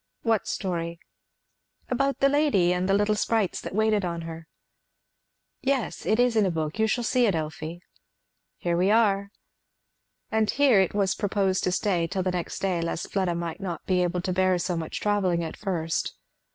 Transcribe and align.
"What 0.23 0.47
story?" 0.47 0.99
"About 1.87 2.21
the 2.21 2.27
lady 2.27 2.73
and 2.73 2.89
the 2.89 2.95
little 2.95 3.13
sprites 3.13 3.61
that 3.61 3.75
waited 3.75 4.03
on 4.03 4.21
her." 4.21 4.47
"Yes, 5.61 6.07
it 6.07 6.19
is 6.19 6.35
in 6.35 6.43
a 6.43 6.49
book; 6.49 6.79
you 6.79 6.87
shall 6.87 7.03
see 7.03 7.27
it, 7.27 7.35
Elfie. 7.35 7.83
Here 8.57 8.75
we 8.75 8.89
are!" 8.89 9.29
And 10.31 10.49
here 10.49 10.81
it 10.81 10.95
was 10.95 11.13
proposed 11.13 11.63
to 11.65 11.71
stay 11.71 12.07
till 12.07 12.23
the 12.23 12.31
next 12.31 12.57
day, 12.63 12.81
lest 12.81 13.11
Fleda 13.11 13.35
might 13.35 13.61
not 13.61 13.85
be 13.85 14.01
able 14.01 14.21
to 14.21 14.33
bear 14.33 14.57
so 14.57 14.75
much 14.75 14.99
travelling 14.99 15.43
at 15.43 15.55
first. 15.55 16.15